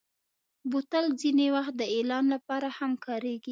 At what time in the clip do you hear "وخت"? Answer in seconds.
1.55-1.73